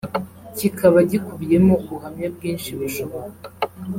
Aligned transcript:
kikaba 0.57 0.97
gikubiyemo 1.09 1.73
ubuhamya 1.85 2.27
bwinshi 2.35 2.69
bushoboka 2.79 3.45